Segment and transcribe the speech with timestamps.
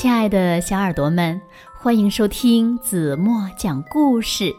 [0.00, 1.38] 亲爱的小耳朵们，
[1.78, 4.50] 欢迎收听子墨讲故事，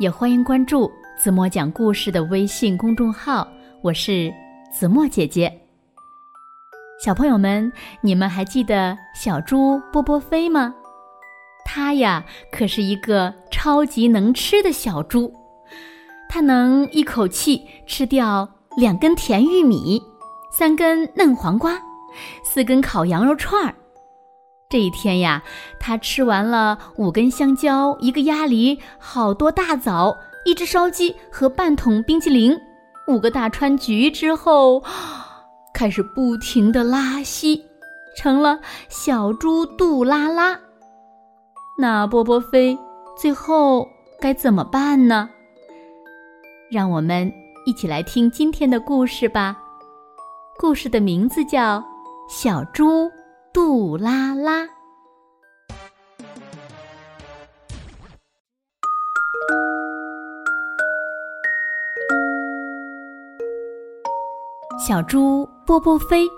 [0.00, 3.46] 也欢迎关注子墨讲故事的微信公众号。
[3.80, 4.28] 我是
[4.76, 5.56] 子墨姐姐。
[7.00, 10.74] 小朋友们，你们还记得小猪波波飞吗？
[11.64, 15.32] 它呀，可是一个超级能吃的小猪，
[16.28, 20.02] 它能一口气吃掉两根甜玉米、
[20.50, 21.80] 三根嫩黄瓜、
[22.42, 23.72] 四根烤羊肉串儿。
[24.70, 25.42] 这一天呀，
[25.80, 30.14] 他吃完了五根香蕉、一个鸭梨、好多大枣、
[30.44, 32.54] 一只烧鸡和半桶冰淇淋、
[33.06, 34.82] 五个大川橘之后，
[35.72, 37.64] 开始不停的拉稀，
[38.14, 40.60] 成了小猪杜拉拉。
[41.78, 42.76] 那波波飞
[43.16, 43.88] 最后
[44.20, 45.30] 该怎么办呢？
[46.70, 47.32] 让我们
[47.64, 49.56] 一起来听今天的故事吧。
[50.58, 51.78] 故事的名字叫
[52.28, 53.04] 《小猪》。
[53.52, 54.66] 杜拉拉，
[64.86, 66.28] 小猪波波飞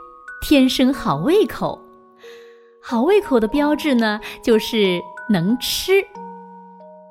[0.41, 1.81] 天生好胃口。
[2.81, 5.93] 好胃口的标志呢，就是能吃。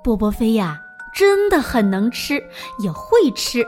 [0.04, 0.80] 波波飞呀，
[1.14, 2.42] 真的很能吃，
[2.80, 3.66] 也会吃。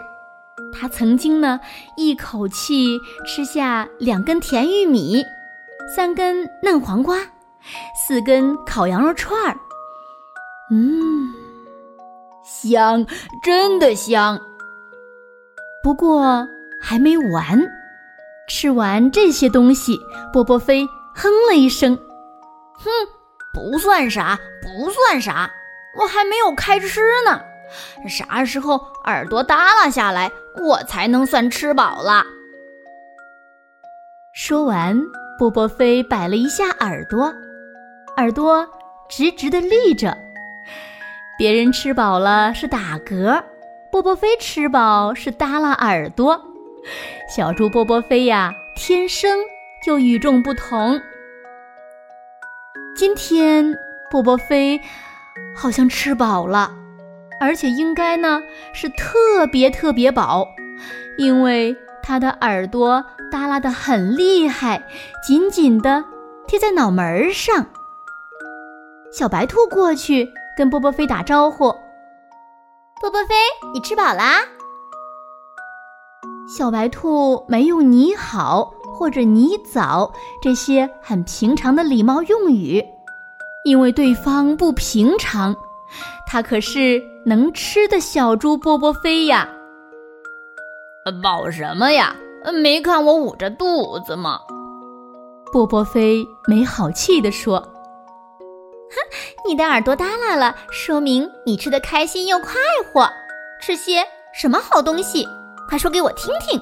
[0.74, 1.60] 他曾经呢，
[1.98, 5.24] 一口气吃下两根甜玉米。
[5.88, 7.18] 三根嫩黄瓜，
[7.96, 9.58] 四根烤羊肉串儿，
[10.72, 11.34] 嗯，
[12.44, 13.06] 香，
[13.44, 14.40] 真的香。
[15.84, 16.48] 不过
[16.82, 17.62] 还没完，
[18.48, 20.00] 吃完这些东西，
[20.32, 21.98] 波波飞哼了一声
[22.80, 22.90] ：“哼，
[23.54, 25.52] 不算啥，不算啥，
[26.00, 27.42] 我还没有开吃呢。
[28.08, 32.24] 啥时候耳朵耷拉下来，我才能算吃饱了？”
[34.34, 35.02] 说完。
[35.42, 37.34] 波波飞摆了一下耳朵，
[38.18, 38.70] 耳朵
[39.10, 40.16] 直直的立着。
[41.36, 43.44] 别人吃饱了是打嗝，
[43.92, 46.40] 波波飞吃饱是耷拉耳朵。
[47.28, 49.40] 小猪波波飞呀，天生
[49.84, 51.02] 就与众不同。
[52.96, 53.76] 今天
[54.12, 54.80] 波波飞
[55.56, 56.72] 好像吃饱了，
[57.40, 60.48] 而且应该呢是特别特别饱，
[61.18, 61.76] 因为。
[62.04, 64.84] 他的耳朵耷拉得很厉害，
[65.26, 66.04] 紧紧地
[66.48, 67.66] 贴在脑门上。
[69.12, 71.66] 小白兔过去跟波波飞打招呼
[73.02, 73.36] ：“波波飞，
[73.74, 74.40] 你吃饱啦？”
[76.58, 80.12] 小白兔没用“你好”或者“你早”
[80.42, 82.84] 这些很平常的礼貌用语，
[83.66, 85.56] 因为对方不平常。
[86.26, 89.48] 他可是能吃的小猪波波飞呀。
[91.24, 92.16] 饱什么呀？
[92.62, 94.40] 没看我捂着肚子吗？
[95.52, 97.60] 波波飞没好气地说
[98.90, 98.96] ：“哼，
[99.48, 102.54] 你的耳朵耷拉了，说明你吃的开心又快
[102.92, 103.08] 活。
[103.62, 104.04] 吃些
[104.34, 105.28] 什么好东西？
[105.70, 106.60] 快说给我听听。”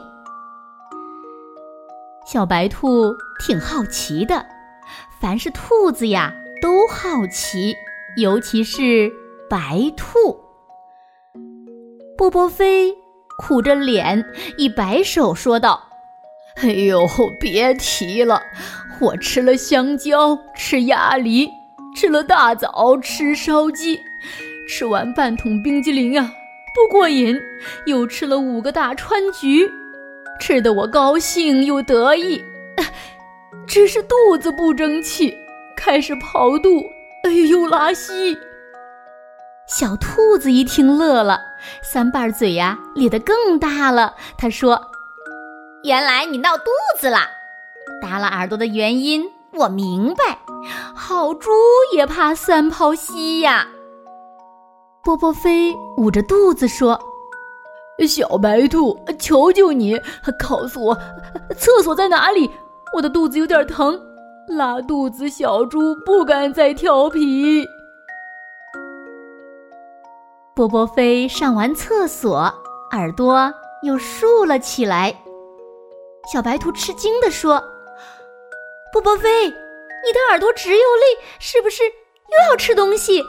[2.28, 4.46] 小白兔挺好奇的，
[5.22, 7.76] 凡是兔子呀都好奇，
[8.18, 9.12] 尤其是
[9.50, 10.40] 白兔。
[12.18, 12.98] 波波飞。
[13.40, 14.26] 苦着脸
[14.58, 15.82] 一摆手说道
[16.62, 17.08] ：“哎呦，
[17.40, 18.44] 别提了！
[19.00, 21.50] 我吃了香蕉，吃鸭梨，
[21.96, 24.02] 吃了大枣，吃烧鸡，
[24.68, 26.34] 吃完半桶冰激凌啊，
[26.76, 27.40] 不过瘾，
[27.86, 29.72] 又吃了五个大川橘，
[30.38, 32.44] 吃得我高兴又得意，
[33.66, 35.34] 只是肚子不争气，
[35.78, 36.84] 开始跑肚，
[37.24, 38.38] 哎呦，拉稀。”
[39.70, 41.40] 小兔子一听乐了，
[41.84, 44.16] 三瓣嘴呀咧得更大了。
[44.36, 44.82] 他说
[45.86, 46.64] ：“原来你闹肚
[47.00, 47.20] 子了，
[48.02, 50.40] 耷拉耳朵的原因我明白。
[50.96, 51.52] 好猪
[51.94, 53.68] 也怕三泡稀呀。”
[55.06, 57.00] 波波飞捂着肚子说
[58.10, 59.96] ：“小白兔，求求你
[60.40, 60.98] 告诉我
[61.56, 62.50] 厕所在哪里，
[62.96, 64.02] 我的肚子有点疼，
[64.48, 67.64] 拉肚子小猪不敢再调皮。”
[70.60, 72.54] 波波飞上完厕所，
[72.92, 75.16] 耳朵又竖了起来。
[76.30, 77.64] 小白兔吃惊地说
[78.92, 83.24] ：“波波飞，你的耳朵直又立，是不是又要吃东西？”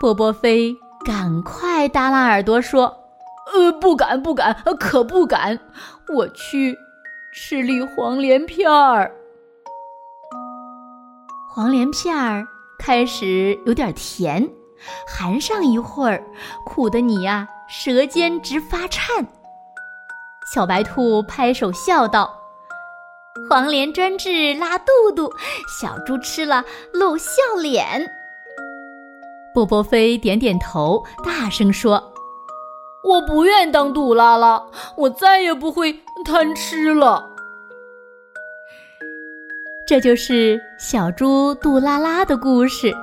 [0.00, 0.74] 波波飞
[1.04, 2.96] 赶快耷拉耳朵说
[3.52, 5.60] ：“呃，不敢，不敢，可不敢。
[6.14, 6.78] 我去
[7.34, 9.12] 吃粒黄连片儿。
[11.50, 12.48] 黄连片儿
[12.78, 14.48] 开始有点甜。”
[15.06, 16.22] 含上一会儿，
[16.64, 19.26] 苦的你呀，舌尖直发颤。
[20.52, 22.32] 小白兔拍手笑道
[23.50, 25.32] ：“黄连专治拉肚肚，
[25.80, 28.08] 小猪吃了露笑脸。
[29.52, 32.12] 波波飞点点头，大声说
[33.02, 34.62] ：“我不愿当杜拉拉，
[34.96, 35.92] 我再也不会
[36.24, 37.28] 贪吃了。”
[39.88, 42.94] 这就是小猪杜拉拉的故事。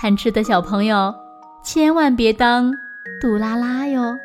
[0.00, 1.12] 贪吃的小朋友，
[1.64, 2.72] 千万别当
[3.20, 4.16] 杜拉拉哟。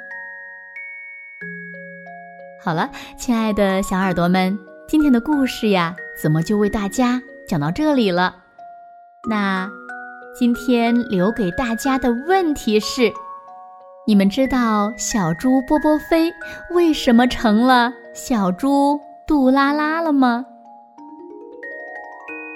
[2.63, 4.55] 好了，亲爱的小耳朵们，
[4.87, 8.35] 今天的故事呀，怎么就为大家讲到这里了。
[9.27, 9.67] 那
[10.37, 13.11] 今天留给大家的问题是：
[14.05, 16.31] 你们知道小猪波波飞
[16.75, 20.45] 为什么成了小猪杜拉拉了吗？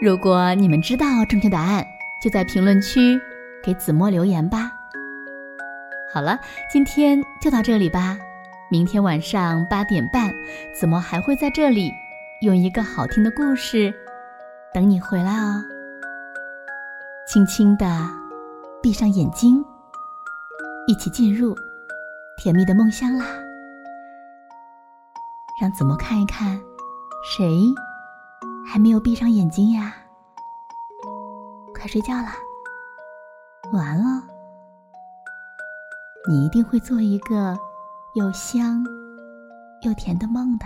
[0.04, 1.84] 如果你们知道正确答案，
[2.22, 3.20] 就在评论区
[3.64, 4.72] 给子墨留言吧。
[6.14, 6.40] 好了，
[6.72, 8.18] 今天就到这里吧。
[8.70, 10.30] 明天晚上八点半，
[10.74, 11.92] 子墨还会在这里
[12.42, 13.94] 用一个好听的故事
[14.74, 15.64] 等你回来哦。
[17.28, 17.86] 轻轻的
[18.82, 19.64] 闭上眼睛，
[20.88, 21.56] 一起进入
[22.38, 23.26] 甜蜜的梦乡啦。
[25.62, 26.60] 让子墨看一看，
[27.38, 27.46] 谁
[28.66, 29.96] 还没有闭上眼睛呀？
[31.88, 32.28] 睡觉了，
[33.74, 34.22] 晚安喽。
[36.28, 37.58] 你一定会做一个。
[38.16, 38.84] 又香
[39.82, 40.66] 又甜的梦的，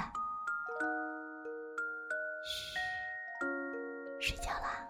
[2.46, 2.78] 嘘，
[4.22, 4.88] 睡觉啦。